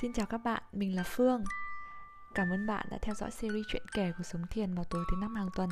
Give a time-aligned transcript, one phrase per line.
[0.00, 1.44] Xin chào các bạn, mình là Phương.
[2.34, 5.16] Cảm ơn bạn đã theo dõi series chuyện kể của Sống Thiền vào tối thứ
[5.20, 5.70] năm hàng tuần.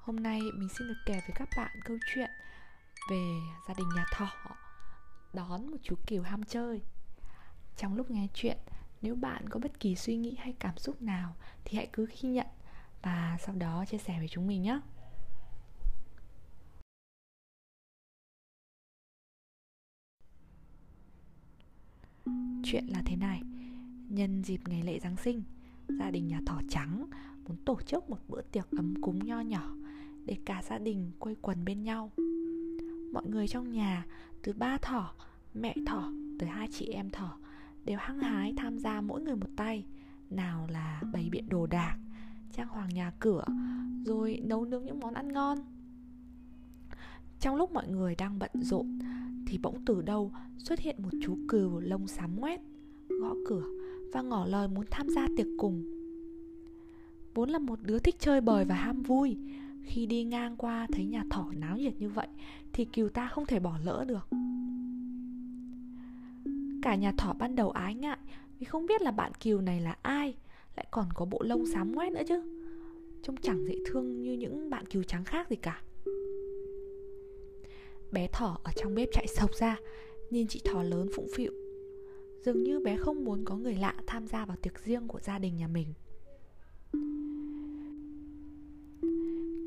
[0.00, 2.30] Hôm nay mình xin được kể với các bạn câu chuyện
[3.10, 4.28] về gia đình nhà thỏ
[5.32, 6.82] đón một chú kiều ham chơi.
[7.76, 8.58] Trong lúc nghe chuyện,
[9.02, 12.28] nếu bạn có bất kỳ suy nghĩ hay cảm xúc nào thì hãy cứ ghi
[12.28, 12.46] nhận
[13.02, 14.80] và sau đó chia sẻ với chúng mình nhé.
[22.64, 23.42] Chuyện là thế này.
[24.08, 25.42] Nhân dịp ngày lễ Giáng sinh
[25.88, 27.06] Gia đình nhà thỏ trắng
[27.48, 29.74] Muốn tổ chức một bữa tiệc ấm cúng nho nhỏ
[30.24, 32.10] Để cả gia đình quây quần bên nhau.
[33.12, 34.06] Mọi người trong nhà
[34.42, 35.14] Từ ba thỏ,
[35.54, 37.38] mẹ thỏ Tới hai chị em thỏ
[37.84, 39.84] Đều hăng hái tham gia mỗi người một tay
[40.30, 41.98] Nào là bày biện đồ đạc
[42.52, 43.44] Trang hoàng nhà cửa
[44.04, 45.58] Rồi nấu nướng những món ăn ngon.
[47.40, 48.98] Trong lúc mọi người đang bận rộn
[49.54, 52.60] thì bỗng từ đâu xuất hiện một chú cừu lông xám ngoét,
[53.08, 53.64] gõ cửa
[54.12, 55.84] và ngỏ lời muốn tham gia tiệc cùng.
[57.34, 59.36] Vốn là một đứa thích chơi bời và ham vui,
[59.82, 62.26] khi đi ngang qua thấy nhà thỏ náo nhiệt như vậy
[62.72, 64.28] thì cừu ta không thể bỏ lỡ được.
[66.82, 68.18] Cả nhà thỏ ban đầu ái ngại
[68.58, 70.34] vì không biết là bạn cừu này là ai,
[70.76, 72.42] lại còn có bộ lông xám ngoét nữa chứ.
[73.22, 75.80] Trông chẳng dễ thương như những bạn cừu trắng khác gì cả.
[78.14, 79.76] Bé thỏ ở trong bếp chạy sộc ra,
[80.30, 81.52] Nhìn chị thỏ lớn phụng phịu.
[82.44, 85.38] Dường như bé không muốn có người lạ tham gia vào tiệc riêng của gia
[85.38, 85.94] đình nhà mình.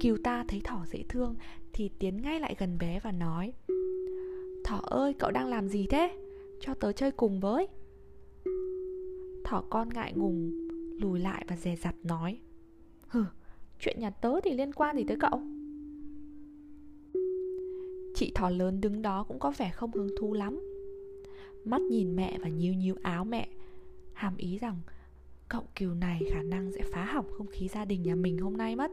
[0.00, 1.34] Kiều ta thấy thỏ dễ thương
[1.72, 3.52] Thì tiến ngay lại gần bé và nói,
[4.64, 6.16] Thỏ ơi, cậu đang làm gì thế?
[6.60, 7.68] Cho tớ chơi cùng với.
[9.44, 10.68] Thỏ con ngại ngùng,
[11.00, 12.38] Lùi lại và dè dặt nói,
[13.08, 13.24] Hừ,
[13.80, 15.40] Chuyện nhà tớ thì liên quan gì tới cậu?
[18.16, 20.60] Chị thỏ lớn đứng đó cũng có vẻ không hứng thú lắm.
[21.64, 23.48] Mắt nhìn mẹ và nhíu nhíu áo mẹ,
[24.12, 24.76] Hàm ý rằng
[25.48, 28.56] Cậu kiều này khả năng sẽ phá hỏng không khí gia đình nhà mình hôm
[28.56, 28.90] nay mất.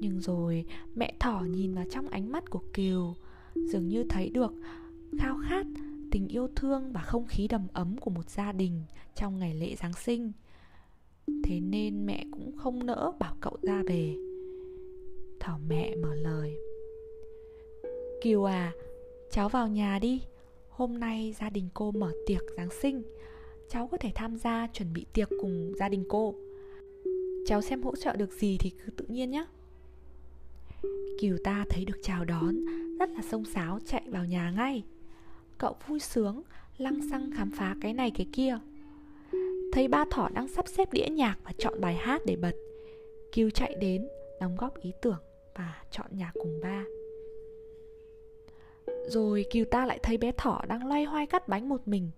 [0.00, 3.14] Nhưng rồi mẹ thỏ nhìn vào trong ánh mắt của Kiều,
[3.54, 4.52] Dường như thấy được
[5.18, 5.66] khao khát,
[6.10, 8.82] tình yêu thương và không khí đầm ấm của một gia đình
[9.14, 10.32] trong ngày lễ Giáng sinh.
[11.44, 14.16] Thế nên mẹ cũng không nỡ bảo cậu ra về.
[15.40, 16.56] Thỏ mẹ mở lời.
[18.22, 18.72] Kiều à,
[19.30, 20.22] cháu vào nhà đi.
[20.68, 23.02] Hôm nay gia đình cô mở tiệc Giáng sinh.
[23.68, 26.34] Cháu có thể tham gia chuẩn bị tiệc cùng gia đình cô.
[27.46, 29.46] Cháu xem hỗ trợ được gì thì cứ tự nhiên nhé
[31.20, 32.56] Kiều ta thấy được chào đón
[32.98, 34.82] Rất là sông sáo chạy vào nhà ngay.
[35.58, 36.42] Cậu vui sướng
[36.78, 38.58] Lăng xăng khám phá cái này cái kia.
[39.72, 42.54] Thấy ba thỏ đang sắp xếp đĩa nhạc Và chọn bài hát để bật
[43.32, 44.08] Kiều chạy đến
[44.40, 45.20] đóng góp ý tưởng
[45.54, 46.84] Và chọn nhạc cùng ba
[49.06, 52.10] rồi Kiều ta lại thấy bé thỏ đang loay hoay cắt bánh một mình.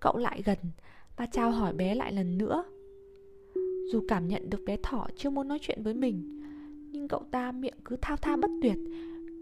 [0.00, 0.58] Cậu lại gần
[1.16, 2.64] và chào hỏi bé lại lần nữa.
[3.92, 6.42] Dù cảm nhận được bé thỏ chưa muốn nói chuyện với mình,
[6.90, 8.76] Nhưng cậu ta miệng cứ thao thao bất tuyệt,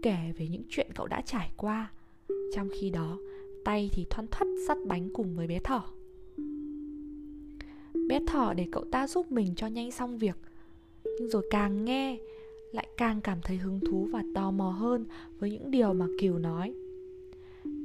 [0.01, 1.91] Kể về những chuyện cậu đã trải qua.
[2.55, 3.17] Trong khi đó,
[3.65, 5.83] tay thì thoăn thoắt sắt bánh cùng với bé thỏ.
[8.07, 10.37] Bé thỏ để cậu ta giúp mình cho nhanh xong việc,
[11.19, 12.17] Nhưng rồi càng nghe
[12.75, 15.05] lại càng cảm thấy hứng thú và tò mò hơn
[15.39, 16.73] với những điều mà Kiều nói.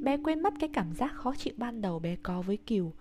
[0.02, 2.92] Bé quên mất cái cảm giác khó chịu ban đầu bé có với Kiều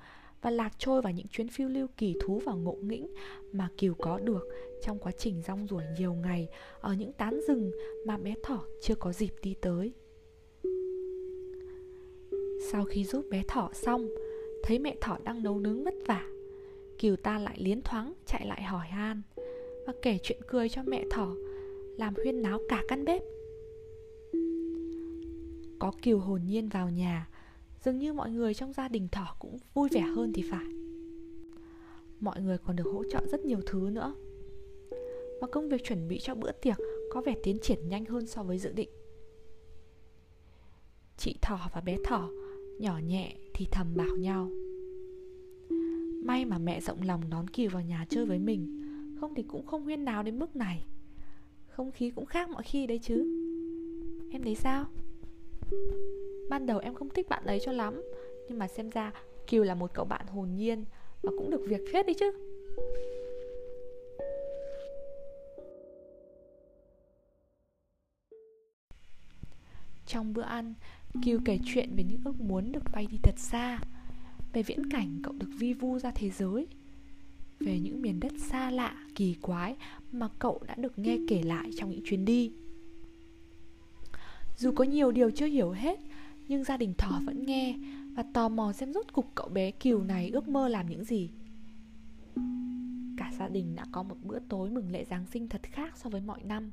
[0.42, 3.08] và lạc trôi vào những chuyến phiêu lưu kỳ thú và ngộ nghĩnh
[3.52, 4.48] mà Kiều có được
[4.82, 6.48] trong quá trình rong ruổi nhiều ngày
[6.82, 7.72] ở những tán rừng
[8.06, 9.94] mà bé thỏ chưa có dịp đi tới.
[12.72, 14.10] Sau khi giúp bé thỏ xong,
[14.64, 16.26] thấy mẹ thỏ đang nấu nướng vất vả,
[16.98, 19.22] Kiều ta lại liến thoáng chạy lại hỏi han
[19.88, 21.36] và kể chuyện cười cho mẹ thỏ
[22.00, 23.22] làm huyên náo cả căn bếp.
[25.80, 27.30] Có kiều hồn nhiên vào nhà,
[27.84, 30.66] dường như mọi người trong gia đình thỏ cũng vui vẻ hơn thì phải.
[32.20, 34.14] Mọi người còn được hỗ trợ rất nhiều thứ nữa.
[35.42, 36.78] Và công việc chuẩn bị cho bữa tiệc
[37.12, 38.90] có vẻ tiến triển nhanh hơn so với dự định.
[41.18, 42.30] Chị thỏ và bé thỏ,
[42.80, 44.52] nhỏ nhẹ thì thầm bảo nhau.
[46.26, 48.82] May mà mẹ rộng lòng đón kiều vào nhà chơi với mình,
[49.20, 50.86] không thì cũng không huyên náo đến mức này
[51.80, 53.16] không khí cũng khác mọi khi đấy chứ.
[54.32, 54.86] Em thấy sao?
[56.50, 58.02] Ban đầu em không thích bạn ấy cho lắm,
[58.48, 59.12] nhưng mà xem ra
[59.48, 60.86] kiều là một cậu bạn hồn nhiên
[61.22, 62.32] và cũng được việc phết đấy chứ.
[70.06, 70.74] Trong bữa ăn,
[71.26, 73.80] kiều kể chuyện về những ước muốn được bay đi thật xa,
[74.54, 76.68] về viễn cảnh cậu được vi vu ra thế giới
[77.60, 79.76] về những miền đất xa lạ, kỳ quái
[80.12, 82.52] mà cậu đã được nghe kể lại trong những chuyến đi.
[84.58, 86.00] Dù có nhiều điều chưa hiểu hết,
[86.48, 87.76] nhưng gia đình thỏ vẫn nghe
[88.16, 91.30] Và tò mò xem rốt cục cậu bé Kiều này ước mơ làm những gì.
[93.18, 96.10] Cả gia đình đã có một bữa tối mừng lễ Giáng sinh thật khác so
[96.10, 96.72] với mọi năm.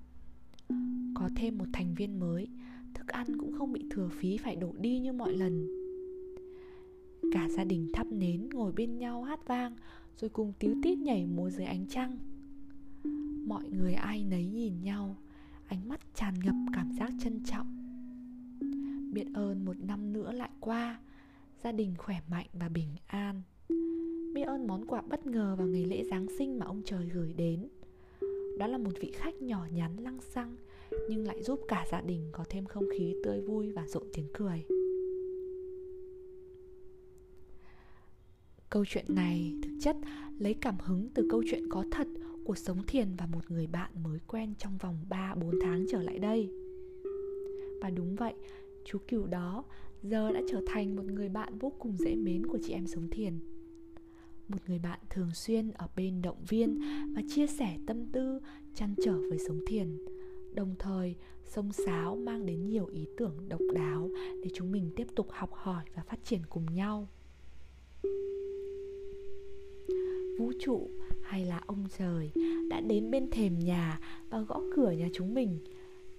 [1.14, 2.48] Có thêm một thành viên mới
[2.96, 5.66] Thức ăn cũng không bị thừa phí phải đổ đi như mọi lần.
[7.32, 9.76] Cả gia đình thắp nến ngồi bên nhau hát vang,
[10.16, 12.18] Rồi cùng tíu tít nhảy múa dưới ánh trăng.
[13.46, 15.16] Mọi người ai nấy nhìn nhau,
[15.66, 17.66] Ánh mắt tràn ngập cảm giác trân trọng.
[19.12, 21.00] Biết ơn một năm nữa lại qua,
[21.64, 23.42] Gia đình khỏe mạnh và bình an.
[24.34, 27.32] Biết ơn món quà bất ngờ vào ngày lễ Giáng sinh mà ông trời gửi
[27.32, 27.68] đến.
[28.58, 30.56] Đó là một vị khách nhỏ nhắn lăng xăng,
[31.08, 34.28] Nhưng lại giúp cả gia đình có thêm không khí tươi vui và rộn tiếng
[34.34, 34.64] cười.
[38.70, 39.96] Câu chuyện này thực chất
[40.38, 42.06] lấy cảm hứng từ câu chuyện có thật
[42.44, 46.18] của Sống Thiền và một người bạn mới quen trong vòng 3-4 tháng trở lại
[46.18, 46.50] đây.
[47.82, 48.34] Và đúng vậy,
[48.84, 49.64] chú cừu đó
[50.02, 53.08] giờ đã trở thành một người bạn vô cùng dễ mến của chị em Sống
[53.10, 53.38] Thiền.
[54.48, 56.80] Một người bạn thường xuyên ở bên động viên
[57.14, 58.40] và chia sẻ tâm tư,
[58.74, 59.98] chăn trở với Sống Thiền.
[60.54, 61.14] Đồng thời,
[61.44, 64.10] sông sáo mang đến nhiều ý tưởng độc đáo
[64.42, 67.08] để chúng mình tiếp tục học hỏi và phát triển cùng nhau
[70.38, 70.90] vũ trụ
[71.22, 72.30] hay là ông trời
[72.68, 74.00] đã đến bên thềm nhà
[74.30, 75.58] và gõ cửa nhà chúng mình,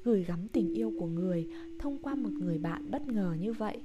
[0.03, 1.47] gửi gắm tình yêu của người
[1.79, 3.81] thông qua một người bạn bất ngờ như vậy.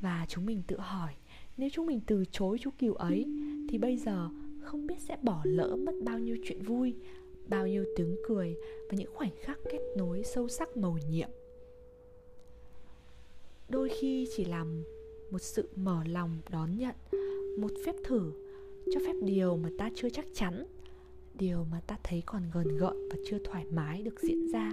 [0.00, 1.12] Và chúng mình tự hỏi,
[1.56, 3.26] nếu chúng mình từ chối chú kiều ấy,
[3.68, 4.28] thì bây giờ
[4.60, 6.94] không biết sẽ bỏ lỡ mất bao nhiêu chuyện vui,
[7.48, 8.56] bao nhiêu tiếng cười
[8.90, 11.28] và những khoảnh khắc kết nối sâu sắc màu nhiệm.
[13.68, 14.84] Đôi khi chỉ làm
[15.30, 16.94] một sự mở lòng đón nhận
[17.58, 18.32] một phép thử
[18.92, 20.66] cho phép điều mà ta chưa chắc chắn,
[21.34, 24.72] điều mà ta thấy còn gần gợn và chưa thoải mái được diễn ra.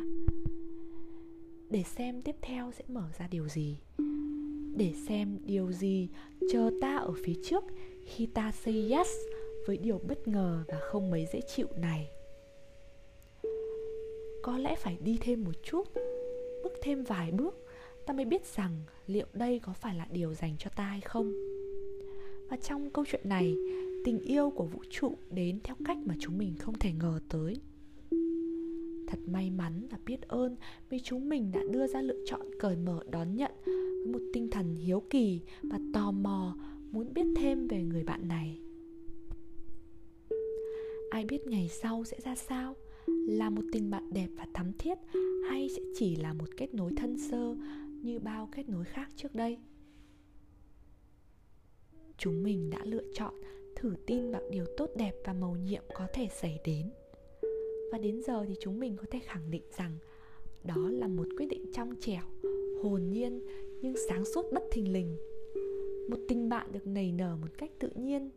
[1.69, 3.77] Để xem tiếp theo sẽ mở ra điều gì.
[4.75, 6.09] Để xem điều gì
[6.51, 7.63] chờ ta ở phía trước
[8.05, 9.07] khi ta say yes
[9.67, 12.09] với điều bất ngờ và không mấy dễ chịu này.
[14.43, 15.83] Có lẽ phải đi thêm một chút,
[16.63, 17.65] bước thêm vài bước,
[18.05, 21.33] ta mới biết rằng liệu đây có phải là điều dành cho ta hay không
[22.49, 23.55] và trong câu chuyện này,
[24.03, 27.61] tình yêu của vũ trụ đến theo cách mà chúng mình không thể ngờ tới.
[29.07, 30.55] Thật may mắn và biết ơn
[30.89, 34.49] vì chúng mình đã đưa ra lựa chọn cởi mở đón nhận với một tinh
[34.51, 36.57] thần hiếu kỳ và tò mò
[36.91, 38.59] muốn biết thêm về người bạn này.
[41.09, 42.75] Ai biết ngày sau sẽ ra sao?
[43.07, 44.97] Là một tình bạn đẹp và thắm thiết
[45.49, 47.55] hay sẽ chỉ là một kết nối thân sơ
[48.01, 49.57] như bao kết nối khác trước đây?
[52.17, 53.33] Chúng mình đã lựa chọn
[53.75, 56.89] thử tin vào điều tốt đẹp và màu nhiệm có thể xảy đến.
[57.91, 59.97] Và đến giờ thì chúng mình có thể khẳng định rằng
[60.63, 62.23] đó là một quyết định trong trẻo,
[62.83, 63.41] hồn nhiên
[63.81, 65.17] nhưng sáng suốt bất thình lình.
[66.09, 68.29] Một tình bạn được nảy nở một cách tự nhiên,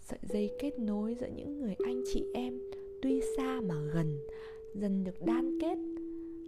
[0.00, 2.60] sợi dây kết nối giữa những người anh chị em
[3.02, 4.18] tuy xa mà gần,
[4.74, 5.78] dần được đan kết.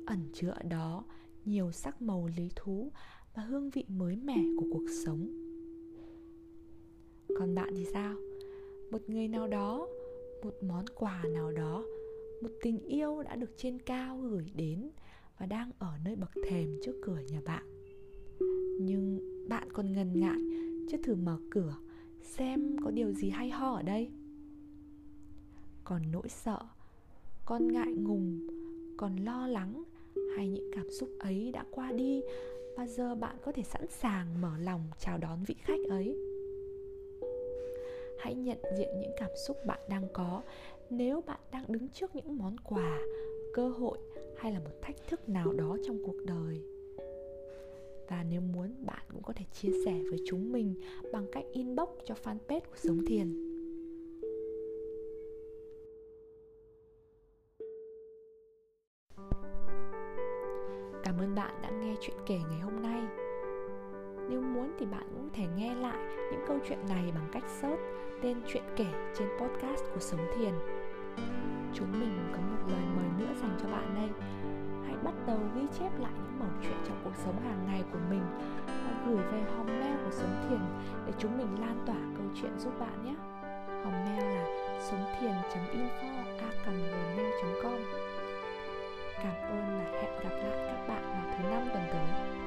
[0.06, 1.04] Ẩn chứa ở đó
[1.44, 2.90] nhiều sắc màu lý thú
[3.34, 5.49] và hương vị mới mẻ của cuộc sống
[7.38, 8.14] còn bạn thì sao?
[8.90, 9.88] Một người nào đó,
[10.44, 11.84] một món quà nào đó,
[12.42, 14.90] một tình yêu đã được trên cao gửi đến
[15.38, 17.64] và đang ở nơi bậc thềm trước cửa nhà bạn.
[18.80, 20.38] Nhưng bạn còn ngần ngại
[20.90, 21.76] chưa thử mở cửa,
[22.22, 24.10] xem có điều gì hay ho ở đây.
[25.84, 26.58] Còn nỗi sợ,
[27.44, 28.46] còn ngại ngùng,
[28.96, 29.82] còn lo lắng
[30.36, 32.22] hay những cảm xúc ấy đã qua đi
[32.76, 36.29] và giờ bạn có thể sẵn sàng mở lòng chào đón vị khách ấy?
[38.20, 40.42] Hãy nhận diện những cảm xúc bạn đang có
[40.90, 42.98] nếu bạn đang đứng trước những món quà,
[43.54, 43.98] cơ hội
[44.36, 46.62] hay là một thách thức nào đó trong cuộc đời,
[48.08, 50.74] và nếu muốn, bạn cũng có thể chia sẻ với chúng mình
[51.12, 53.50] bằng cách inbox cho fanpage của Sống Thiền.
[61.04, 63.19] Cảm ơn bạn đã nghe chuyện kể ngày hôm nay.
[64.30, 65.98] Nếu muốn thì bạn cũng có thể nghe lại
[66.30, 67.80] những câu chuyện này bằng cách search
[68.22, 70.52] tên chuyện kể trên podcast của Sống Thiền.
[71.74, 74.08] Chúng mình có một lời mời nữa dành cho bạn đây.
[74.86, 77.98] Hãy bắt đầu ghi chép lại những mẩu chuyện trong cuộc sống hàng ngày của
[78.10, 78.22] mình
[78.66, 80.60] và gửi về hòm mail của Sống Thiền
[81.06, 83.14] để chúng mình lan tỏa câu chuyện giúp bạn nhé.
[83.84, 84.46] Hòm mail là
[84.80, 87.80] sống thiền.info a.gmail.com
[89.22, 92.39] Cảm ơn và hẹn gặp lại các bạn vào thứ năm tuần tới.